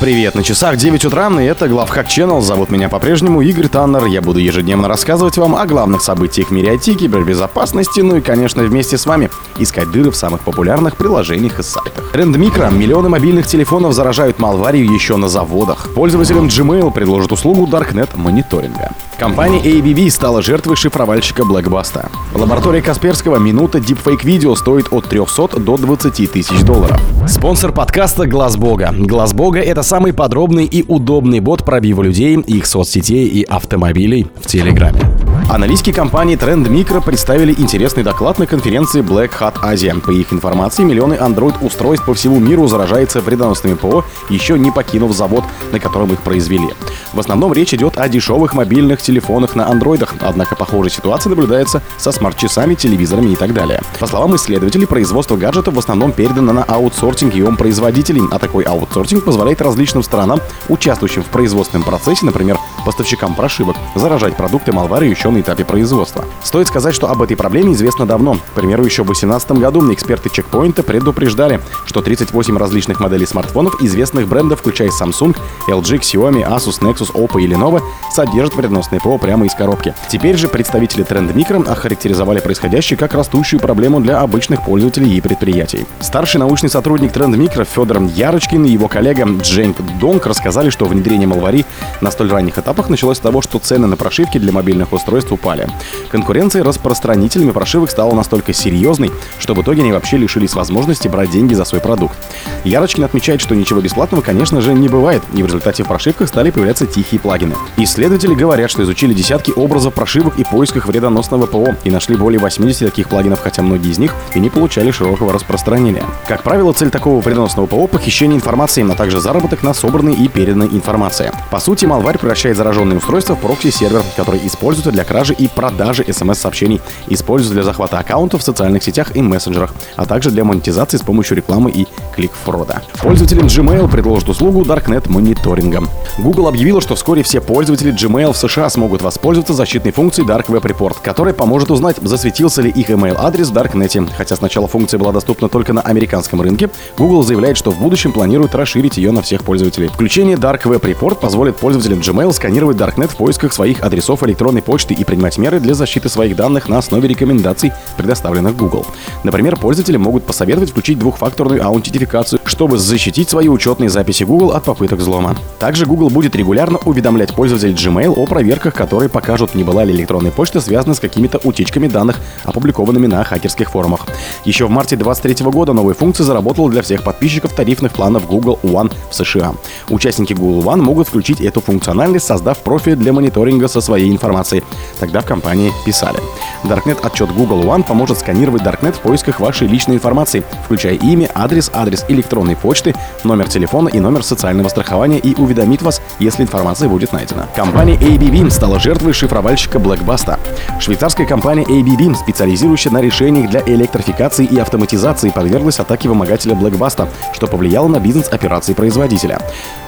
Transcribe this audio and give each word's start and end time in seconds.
Привет, 0.00 0.34
на 0.34 0.42
часах 0.42 0.76
9 0.76 1.04
утра, 1.04 1.30
и 1.40 1.44
это 1.44 1.68
Главхак 1.68 2.08
Channel. 2.08 2.40
Зовут 2.40 2.68
меня 2.68 2.88
по-прежнему 2.88 3.40
Игорь 3.42 3.68
Таннер. 3.68 4.06
Я 4.06 4.20
буду 4.22 4.40
ежедневно 4.40 4.88
рассказывать 4.88 5.36
вам 5.36 5.54
о 5.54 5.64
главных 5.66 6.02
событиях 6.02 6.48
в 6.48 6.50
мире 6.50 6.74
IT, 6.74 6.96
кибербезопасности, 6.96 8.00
ну 8.00 8.16
и, 8.16 8.20
конечно, 8.20 8.64
вместе 8.64 8.98
с 8.98 9.06
вами 9.06 9.30
искать 9.56 9.90
дыры 9.92 10.10
в 10.10 10.16
самых 10.16 10.42
популярных 10.42 10.96
приложениях 10.96 11.60
и 11.60 11.62
сайтах. 11.62 12.10
Тренд 12.12 12.36
микро. 12.36 12.70
Миллионы 12.70 13.08
мобильных 13.08 13.46
телефонов 13.46 13.94
заражают 13.94 14.40
малварию 14.40 14.92
еще 14.92 15.16
на 15.16 15.28
заводах. 15.28 15.88
Пользователям 15.94 16.48
Gmail 16.48 16.92
предложат 16.92 17.30
услугу 17.30 17.66
Darknet 17.66 18.10
мониторинга. 18.16 18.90
Компания 19.18 19.60
ABB 19.60 20.10
стала 20.10 20.42
жертвой 20.42 20.76
шифровальщика 20.76 21.44
Блэкбаста. 21.44 22.10
Лаборатория 22.34 22.82
Касперского 22.82 23.36
минута 23.36 23.78
дипфейк 23.78 24.24
видео 24.24 24.56
стоит 24.56 24.92
от 24.92 25.06
300 25.08 25.60
до 25.60 25.76
20 25.76 26.30
тысяч 26.32 26.60
долларов. 26.62 27.00
Спонсор 27.28 27.72
подкаста 27.72 28.26
Глаз 28.26 28.56
Бога. 28.56 28.92
Глаз 28.96 29.32
Бога 29.32 29.60
это 29.60 29.82
самый 29.82 30.12
подробный 30.12 30.64
и 30.64 30.84
удобный 30.86 31.40
бот 31.40 31.64
пробива 31.64 32.02
людей, 32.02 32.36
их 32.40 32.66
соцсетей 32.66 33.26
и 33.28 33.44
автомобилей 33.44 34.26
в 34.40 34.46
Телеграме. 34.46 35.00
Аналитики 35.48 35.92
компании 35.92 36.38
Trend 36.38 36.68
Micro 36.68 37.04
представили 37.04 37.52
интересный 37.52 38.02
доклад 38.02 38.38
на 38.38 38.46
конференции 38.46 39.02
Black 39.02 39.30
Hat 39.38 39.60
Asia. 39.62 40.00
По 40.00 40.10
их 40.10 40.32
информации, 40.32 40.84
миллионы 40.84 41.14
Android-устройств 41.14 42.06
по 42.06 42.14
всему 42.14 42.40
миру 42.40 42.66
заражаются 42.66 43.20
вредоносными 43.20 43.74
ПО, 43.74 44.04
еще 44.30 44.58
не 44.58 44.70
покинув 44.70 45.12
завод, 45.12 45.44
на 45.70 45.78
котором 45.78 46.12
их 46.12 46.22
произвели. 46.22 46.70
В 47.12 47.20
основном 47.20 47.52
речь 47.52 47.74
идет 47.74 47.98
о 47.98 48.08
дешевых 48.08 48.54
мобильных 48.54 49.02
телефонах 49.02 49.54
на 49.54 49.68
андроидах, 49.68 50.14
однако 50.20 50.56
похожая 50.56 50.90
ситуация 50.90 51.30
наблюдается 51.30 51.82
со 51.98 52.10
смарт-часами, 52.10 52.74
телевизорами 52.74 53.32
и 53.32 53.36
так 53.36 53.52
далее. 53.52 53.82
По 54.00 54.06
словам 54.06 54.34
исследователей, 54.36 54.86
производство 54.86 55.36
гаджетов 55.36 55.74
в 55.74 55.78
основном 55.78 56.12
передано 56.12 56.54
на 56.54 56.64
аутсорсинг 56.64 57.34
и 57.34 57.44
производителей, 57.56 58.22
а 58.32 58.38
такой 58.38 58.64
аутсорсинг 58.64 59.24
позволяет 59.24 59.60
различным 59.60 60.02
странам, 60.02 60.40
участвующим 60.68 61.22
в 61.22 61.26
производственном 61.26 61.84
процессе, 61.84 62.24
например, 62.24 62.58
поставщикам 62.84 63.34
прошивок, 63.34 63.76
заражать 63.94 64.36
продукты 64.36 64.72
Malware 64.72 65.08
еще 65.08 65.30
на 65.30 65.40
этапе 65.40 65.64
производства. 65.64 66.24
Стоит 66.42 66.68
сказать, 66.68 66.94
что 66.94 67.10
об 67.10 67.22
этой 67.22 67.36
проблеме 67.36 67.72
известно 67.72 68.06
давно. 68.06 68.34
К 68.34 68.54
примеру, 68.54 68.84
еще 68.84 69.02
в 69.02 69.06
2018 69.06 69.52
году 69.52 69.92
эксперты 69.92 70.30
чекпоинта 70.30 70.82
предупреждали, 70.82 71.60
что 71.86 72.02
38 72.02 72.56
различных 72.56 73.00
моделей 73.00 73.26
смартфонов 73.26 73.80
известных 73.82 74.28
брендов, 74.28 74.60
включая 74.60 74.90
Samsung, 74.90 75.36
LG, 75.68 76.00
Xiaomi, 76.00 76.48
Asus, 76.48 76.80
Nexus, 76.80 77.12
Oppo 77.14 77.40
и 77.40 77.46
Lenovo, 77.46 77.80
содержат 78.12 78.54
вредоносные 78.54 79.00
ПО 79.00 79.18
прямо 79.18 79.46
из 79.46 79.54
коробки. 79.54 79.94
Теперь 80.08 80.36
же 80.36 80.48
представители 80.48 81.04
Trend 81.04 81.32
Micro 81.34 81.68
охарактеризовали 81.68 82.40
происходящее 82.40 82.96
как 82.96 83.14
растущую 83.14 83.60
проблему 83.60 84.00
для 84.00 84.20
обычных 84.20 84.64
пользователей 84.64 85.16
и 85.16 85.20
предприятий. 85.20 85.86
Старший 86.00 86.40
научный 86.40 86.68
сотрудник 86.68 87.12
Trend 87.12 87.36
Micro 87.36 87.64
Федор 87.64 88.02
Ярочкин 88.02 88.64
и 88.64 88.70
его 88.70 88.88
коллега 88.88 89.24
Джейн 89.40 89.74
Донг 90.00 90.26
рассказали, 90.26 90.70
что 90.70 90.86
внедрение 90.86 91.26
Малвари 91.26 91.64
на 92.00 92.10
столь 92.10 92.30
ранних 92.30 92.58
этапах 92.58 92.73
началось 92.88 93.16
с 93.16 93.20
того, 93.20 93.42
что 93.42 93.58
цены 93.58 93.86
на 93.86 93.96
прошивки 93.96 94.38
для 94.38 94.52
мобильных 94.52 94.92
устройств 94.92 95.32
упали. 95.32 95.68
Конкуренция 96.10 96.62
распространителями 96.62 97.50
прошивок 97.50 97.90
стала 97.90 98.14
настолько 98.14 98.52
серьезной, 98.52 99.10
что 99.38 99.54
в 99.54 99.62
итоге 99.62 99.82
они 99.82 99.92
вообще 99.92 100.16
лишились 100.16 100.54
возможности 100.54 101.08
брать 101.08 101.30
деньги 101.30 101.54
за 101.54 101.64
свой 101.64 101.80
продукт. 101.80 102.16
Ярочкин 102.64 103.04
отмечает, 103.04 103.40
что 103.40 103.54
ничего 103.54 103.80
бесплатного, 103.80 104.22
конечно 104.22 104.60
же, 104.60 104.74
не 104.74 104.88
бывает, 104.88 105.22
и 105.34 105.42
в 105.42 105.46
результате 105.46 105.84
в 105.84 105.88
прошивках 105.88 106.28
стали 106.28 106.50
появляться 106.50 106.86
тихие 106.86 107.20
плагины. 107.20 107.54
Исследователи 107.76 108.34
говорят, 108.34 108.70
что 108.70 108.82
изучили 108.82 109.14
десятки 109.14 109.52
образов 109.54 109.94
прошивок 109.94 110.38
в 110.38 110.44
поисках 110.44 110.86
вредоносного 110.86 111.46
ПО 111.46 111.74
и 111.84 111.90
нашли 111.90 112.16
более 112.16 112.40
80 112.40 112.88
таких 112.88 113.08
плагинов, 113.08 113.40
хотя 113.40 113.62
многие 113.62 113.90
из 113.90 113.98
них 113.98 114.14
и 114.34 114.40
не 114.40 114.50
получали 114.50 114.90
широкого 114.90 115.32
распространения. 115.32 116.04
Как 116.26 116.42
правило, 116.42 116.72
цель 116.72 116.90
такого 116.90 117.20
вредоносного 117.20 117.66
ПО— 117.66 117.86
похищение 117.88 118.36
информации, 118.36 118.90
а 118.90 118.94
также 118.94 119.20
заработок 119.20 119.62
на 119.62 119.74
собранной 119.74 120.14
и 120.14 120.28
переданной 120.28 120.68
информации. 120.68 121.32
По 121.50 121.60
сути, 121.60 121.84
малварь 121.86 122.18
превращает 122.18 122.56
зараженные 122.64 122.96
устройства 122.96 123.36
в 123.36 123.40
прокси-сервер, 123.40 124.02
который 124.16 124.40
используется 124.42 124.90
для 124.90 125.04
кражи 125.04 125.34
и 125.34 125.48
продажи 125.48 126.02
смс-сообщений, 126.10 126.80
используется 127.08 127.52
для 127.52 127.62
захвата 127.62 127.98
аккаунтов 127.98 128.40
в 128.40 128.44
социальных 128.44 128.82
сетях 128.82 129.14
и 129.14 129.20
мессенджерах, 129.20 129.74
а 129.96 130.06
также 130.06 130.30
для 130.30 130.44
монетизации 130.44 130.96
с 130.96 131.02
помощью 131.02 131.36
рекламы 131.36 131.70
и 131.70 131.86
клик-фрода. 132.16 132.82
Пользователям 133.02 133.48
Gmail 133.48 133.90
предложат 133.90 134.30
услугу 134.30 134.62
Darknet 134.62 135.10
мониторинга. 135.10 135.82
Google 136.16 136.48
объявила, 136.48 136.80
что 136.80 136.94
вскоре 136.94 137.22
все 137.22 137.42
пользователи 137.42 137.92
Gmail 137.92 138.32
в 138.32 138.36
США 138.38 138.70
смогут 138.70 139.02
воспользоваться 139.02 139.52
защитной 139.52 139.92
функцией 139.92 140.26
Dark 140.26 140.46
Web 140.46 140.62
Report, 140.62 140.96
которая 141.02 141.34
поможет 141.34 141.70
узнать, 141.70 141.96
засветился 142.00 142.62
ли 142.62 142.70
их 142.70 142.88
email-адрес 142.88 143.50
в 143.50 143.52
Darknet. 143.52 144.08
Хотя 144.16 144.36
сначала 144.36 144.68
функция 144.68 144.96
была 144.96 145.12
доступна 145.12 145.50
только 145.50 145.74
на 145.74 145.82
американском 145.82 146.40
рынке, 146.40 146.70
Google 146.96 147.24
заявляет, 147.24 147.58
что 147.58 147.70
в 147.70 147.78
будущем 147.78 148.12
планирует 148.12 148.54
расширить 148.54 148.96
ее 148.96 149.10
на 149.10 149.20
всех 149.20 149.44
пользователей. 149.44 149.88
Включение 149.88 150.36
Dark 150.38 150.62
Web 150.62 150.80
Report 150.80 151.16
позволит 151.16 151.56
пользователям 151.56 151.98
Gmail 151.98 152.32
сканировать 152.32 152.53
Darknet 152.62 153.08
в 153.08 153.16
поисках 153.16 153.52
своих 153.52 153.82
адресов 153.82 154.22
электронной 154.22 154.62
почты 154.62 154.94
и 154.94 155.04
принимать 155.04 155.38
меры 155.38 155.60
для 155.60 155.74
защиты 155.74 156.08
своих 156.08 156.36
данных 156.36 156.68
на 156.68 156.78
основе 156.78 157.08
рекомендаций, 157.08 157.72
предоставленных 157.96 158.56
Google. 158.56 158.86
Например, 159.24 159.56
пользователи 159.56 159.96
могут 159.96 160.24
посоветовать 160.24 160.70
включить 160.70 160.98
двухфакторную 160.98 161.64
аутентификацию, 161.64 162.40
чтобы 162.44 162.78
защитить 162.78 163.28
свои 163.28 163.48
учетные 163.48 163.90
записи 163.90 164.24
Google 164.24 164.52
от 164.52 164.64
попыток 164.64 165.00
взлома. 165.00 165.36
Также 165.58 165.86
Google 165.86 166.10
будет 166.10 166.36
регулярно 166.36 166.78
уведомлять 166.84 167.34
пользователей 167.34 167.74
Gmail 167.74 168.14
о 168.16 168.26
проверках, 168.26 168.74
которые 168.74 169.08
покажут, 169.08 169.54
не 169.54 169.64
была 169.64 169.84
ли 169.84 169.92
электронная 169.92 170.30
почта 170.30 170.60
связана 170.60 170.94
с 170.94 171.00
какими-то 171.00 171.40
утечками 171.42 171.88
данных, 171.88 172.20
опубликованными 172.44 173.06
на 173.06 173.24
хакерских 173.24 173.70
форумах. 173.70 174.06
Еще 174.44 174.66
в 174.66 174.70
марте 174.70 174.96
2023 174.96 175.50
года 175.50 175.72
новая 175.72 175.94
функция 175.94 176.24
заработала 176.24 176.70
для 176.70 176.82
всех 176.82 177.02
подписчиков 177.02 177.52
тарифных 177.52 177.92
планов 177.92 178.26
Google 178.26 178.58
One 178.62 178.92
в 179.10 179.14
США. 179.14 179.54
Участники 179.88 180.32
Google 180.32 180.62
One 180.70 180.82
могут 180.82 181.08
включить 181.08 181.40
эту 181.40 181.60
функциональность, 181.60 182.26
создав 182.26 182.43
профиль 182.52 182.96
для 182.96 183.12
мониторинга 183.12 183.68
со 183.68 183.80
своей 183.80 184.10
информацией. 184.10 184.62
Тогда 185.00 185.20
в 185.20 185.24
компании 185.24 185.72
писали. 185.86 186.18
Darknet 186.64 186.98
отчет 187.02 187.30
Google 187.32 187.62
One 187.62 187.82
поможет 187.84 188.18
сканировать 188.18 188.62
Darknet 188.62 188.92
в 188.92 189.00
поисках 189.00 189.40
вашей 189.40 189.66
личной 189.68 189.94
информации, 189.94 190.44
включая 190.64 190.94
имя, 190.94 191.30
адрес, 191.34 191.70
адрес 191.72 192.04
электронной 192.08 192.56
почты, 192.56 192.94
номер 193.22 193.48
телефона 193.48 193.88
и 193.88 194.00
номер 194.00 194.22
социального 194.22 194.68
страхования 194.68 195.18
и 195.18 195.34
уведомит 195.34 195.82
вас, 195.82 196.02
если 196.18 196.42
информация 196.42 196.88
будет 196.88 197.12
найдена. 197.12 197.48
Компания 197.54 197.94
ABB 197.94 198.50
стала 198.50 198.78
жертвой 198.80 199.12
шифровальщика 199.12 199.78
Blackbasta. 199.78 200.38
Швейцарская 200.80 201.26
компания 201.26 201.64
ABB, 201.64 202.14
специализирующая 202.14 202.92
на 202.92 203.00
решениях 203.00 203.50
для 203.50 203.62
электрификации 203.66 204.44
и 204.44 204.58
автоматизации, 204.58 205.30
подверглась 205.30 205.78
атаке 205.78 206.08
вымогателя 206.08 206.54
Blackbasta, 206.54 207.08
что 207.32 207.46
повлияло 207.46 207.88
на 207.88 208.00
бизнес 208.00 208.28
операции 208.28 208.74
производителя. 208.74 209.38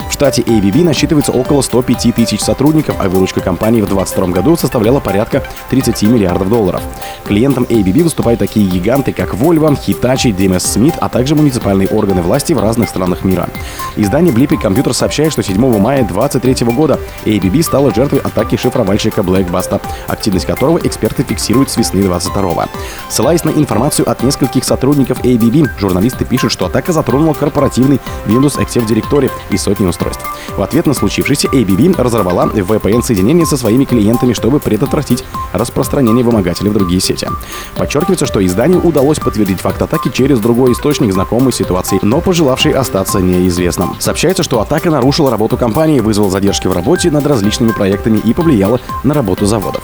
В 0.09 0.13
штате 0.13 0.43
ABB 0.43 0.85
насчитывается 0.85 1.33
около 1.33 1.63
105 1.63 2.15
тысяч 2.15 2.41
сотрудников, 2.47 2.97
а 2.99 3.09
выручка 3.09 3.41
компании 3.41 3.83
в 3.83 3.87
2022 3.87 4.35
году 4.35 4.57
составляла 4.57 5.01
порядка 5.01 5.43
30 5.71 6.03
миллиардов 6.05 6.49
долларов. 6.49 6.83
Клиентом 7.25 7.65
ABB 7.65 8.05
выступают 8.05 8.41
такие 8.41 8.67
гиганты, 8.67 9.13
как 9.13 9.35
Volvo, 9.35 9.77
Hitachi, 9.77 10.35
DMS 10.35 10.59
Smith, 10.59 10.95
а 11.01 11.09
также 11.09 11.35
муниципальные 11.35 11.89
органы 11.89 12.23
власти 12.23 12.53
в 12.53 12.61
разных 12.61 12.89
странах 12.89 13.25
мира. 13.25 13.49
Издание 13.97 14.33
Blippi 14.33 14.61
Computer 14.61 14.93
сообщает, 14.93 15.33
что 15.33 15.43
7 15.43 15.57
мая 15.79 16.05
2023 16.05 16.67
года 16.73 16.99
ABB 17.25 17.63
стала 17.63 17.93
жертвой 17.95 18.21
атаки 18.21 18.57
шифровальщика 18.57 19.23
Blackbuster, 19.23 19.81
активность 20.07 20.47
которого 20.47 20.79
эксперты 20.79 21.25
фиксируют 21.25 21.71
с 21.71 21.77
весны 21.77 22.03
22 22.03 22.69
Ссылаясь 23.09 23.45
на 23.45 23.51
информацию 23.51 24.09
от 24.09 24.23
нескольких 24.23 24.65
сотрудников 24.65 25.21
ABB, 25.25 25.69
журналисты 25.81 26.25
пишут, 26.25 26.53
что 26.53 26.67
атака 26.67 26.93
затронула 26.93 27.35
корпоративный 27.35 28.01
Windows 28.27 28.59
Active 28.59 28.87
Directory 28.87 29.31
и 29.51 29.57
сотни 29.57 29.87
устройств. 29.87 30.25
В 30.57 30.63
ответ 30.63 30.87
на 30.87 30.95
случившееся 30.95 31.49
ABB 31.49 32.01
разорвала 32.01 32.47
VPN-соединение 32.47 33.47
со 33.47 33.57
своими 33.57 33.85
клиентами, 33.85 34.33
чтобы 34.33 34.61
предотвратить 34.61 35.25
распространение 35.53 36.25
вымогателей 36.25 36.71
в 36.71 36.75
другие 36.75 37.01
сети. 37.01 37.29
Подчеркивается, 37.77 38.27
что 38.27 38.45
изданию 38.45 38.81
удалось 38.81 39.19
подтвердить 39.19 39.61
факт 39.61 39.83
атаки 39.83 40.11
через 40.13 40.39
другой 40.41 40.73
источник 40.73 41.13
знакомой 41.13 41.53
ситуации, 41.53 41.99
но 42.03 42.21
пожелавший 42.21 42.73
остаться 42.73 43.21
неизвестным. 43.21 43.97
Сообщается, 43.99 44.43
что 44.43 44.61
атака 44.61 44.91
нарушила 44.91 45.31
работу 45.31 45.57
компании, 45.57 46.01
вызвала 46.01 46.31
задержки 46.31 46.67
в 46.67 46.73
работе 46.73 47.11
над 47.11 47.27
различными 47.27 47.73
проектами 47.73 48.19
и 48.19 48.33
повлияла 48.33 48.81
на 49.05 49.15
работу 49.15 49.47
заводов. 49.47 49.83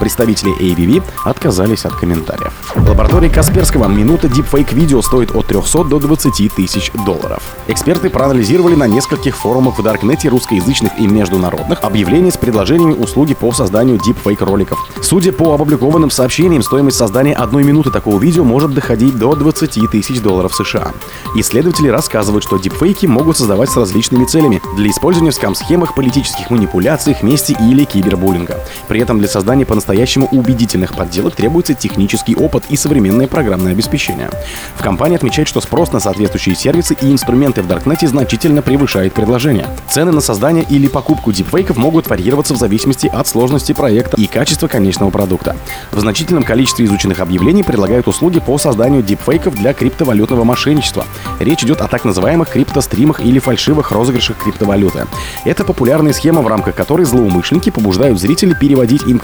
Представители 0.00 0.56
ABB 0.58 1.02
отказались 1.24 1.84
от 1.84 1.94
комментариев. 1.94 2.52
Лаборатория 2.76 3.28
Касперского 3.28 3.88
минута 3.88 4.28
дипфейк-видео 4.28 5.02
стоит 5.02 5.34
от 5.34 5.46
300 5.46 5.84
до 5.84 5.98
20 5.98 6.54
тысяч 6.54 6.92
долларов. 7.06 7.42
Эксперты 7.66 8.10
проанализировали 8.10 8.74
на 8.74 8.86
нескольких 8.86 9.36
форумах 9.36 9.78
в 9.78 9.82
Даркнете 9.82 10.28
русскоязычных 10.28 10.92
и 10.98 11.06
международных 11.06 11.82
объявления 11.82 12.30
с 12.30 12.36
предложениями 12.36 12.94
услуги 12.94 13.34
по 13.34 13.52
созданию 13.52 13.98
дипфейк-роликов. 13.98 14.78
Судя 15.02 15.32
по 15.32 15.54
опубликованным 15.54 16.10
сообщениям, 16.10 16.62
стоимость 16.62 16.96
создания 16.96 17.34
одной 17.34 17.64
минуты 17.64 17.90
такого 17.90 18.20
видео 18.20 18.44
может 18.44 18.74
доходить 18.74 19.18
до 19.18 19.34
20 19.34 19.90
тысяч 19.90 20.20
долларов 20.20 20.54
США. 20.54 20.92
Исследователи 21.34 21.88
рассказывают, 21.88 22.44
что 22.44 22.58
дипфейки 22.58 23.06
могут 23.06 23.36
создавать 23.36 23.70
с 23.70 23.76
различными 23.76 24.24
целями 24.24 24.62
для 24.76 24.90
использования 24.90 25.30
в 25.30 25.34
скам-схемах, 25.34 25.94
политических 25.94 26.50
манипуляциях, 26.50 27.22
мести 27.22 27.56
или 27.60 27.84
кибербуллинга. 27.84 28.60
При 28.88 29.00
этом 29.00 29.18
для 29.18 29.28
создания 29.28 29.66
по 29.66 29.74
по-настоящему 29.88 30.28
убедительных 30.32 30.94
подделок 30.94 31.34
требуется 31.34 31.72
технический 31.72 32.36
опыт 32.36 32.64
и 32.68 32.76
современное 32.76 33.26
программное 33.26 33.72
обеспечение. 33.72 34.28
В 34.76 34.82
компании 34.82 35.16
отмечают, 35.16 35.48
что 35.48 35.62
спрос 35.62 35.92
на 35.92 35.98
соответствующие 35.98 36.54
сервисы 36.56 36.94
и 37.00 37.10
инструменты 37.10 37.62
в 37.62 37.66
Даркнете 37.66 38.06
значительно 38.06 38.60
превышает 38.60 39.14
предложение. 39.14 39.66
Цены 39.90 40.12
на 40.12 40.20
создание 40.20 40.62
или 40.68 40.88
покупку 40.88 41.32
дипфейков 41.32 41.78
могут 41.78 42.06
варьироваться 42.10 42.52
в 42.52 42.58
зависимости 42.58 43.06
от 43.06 43.26
сложности 43.28 43.72
проекта 43.72 44.18
и 44.18 44.26
качества 44.26 44.68
конечного 44.68 45.08
продукта. 45.08 45.56
В 45.90 45.98
значительном 46.00 46.42
количестве 46.42 46.84
изученных 46.84 47.20
объявлений 47.20 47.62
предлагают 47.62 48.08
услуги 48.08 48.40
по 48.40 48.58
созданию 48.58 49.02
дипфейков 49.02 49.54
для 49.54 49.72
криптовалютного 49.72 50.44
мошенничества. 50.44 51.06
Речь 51.40 51.64
идет 51.64 51.80
о 51.80 51.88
так 51.88 52.04
называемых 52.04 52.50
криптостримах 52.50 53.20
или 53.20 53.38
фальшивых 53.38 53.90
розыгрышах 53.90 54.36
криптовалюты. 54.36 55.06
Это 55.46 55.64
популярная 55.64 56.12
схема, 56.12 56.42
в 56.42 56.46
рамках 56.46 56.74
которой 56.74 57.06
злоумышленники 57.06 57.70
побуждают 57.70 58.20
зрителей 58.20 58.54
переводить 58.54 59.04
им 59.06 59.18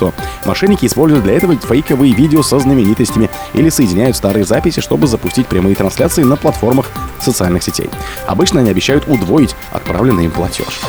криптовалюту. 0.00 0.12
Мошенники 0.44 0.86
используют 0.86 1.24
для 1.24 1.34
этого 1.34 1.56
фейковые 1.56 2.14
видео 2.14 2.42
со 2.42 2.58
знаменитостями 2.58 3.30
или 3.54 3.68
соединяют 3.68 4.16
старые 4.16 4.44
записи, 4.44 4.80
чтобы 4.80 5.06
запустить 5.06 5.46
прямые 5.46 5.76
трансляции 5.76 6.22
на 6.22 6.36
платформах 6.36 6.90
социальных 7.20 7.62
сетей. 7.62 7.90
Обычно 8.26 8.60
они 8.60 8.70
обещают 8.70 9.06
удвоить 9.06 9.54
отправленный 9.72 10.24
им 10.24 10.30
платеж. 10.30 10.80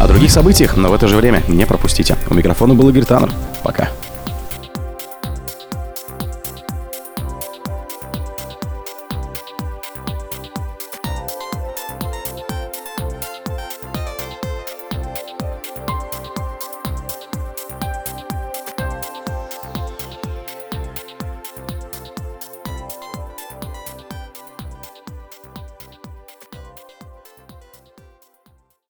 О 0.00 0.06
других 0.06 0.30
событиях, 0.30 0.76
но 0.76 0.90
в 0.90 0.92
это 0.92 1.08
же 1.08 1.16
время 1.16 1.42
не 1.48 1.66
пропустите. 1.66 2.16
У 2.28 2.34
микрофона 2.34 2.74
был 2.74 2.88
Игорь 2.88 3.04
Таннер. 3.04 3.32
Пока. 3.62 3.88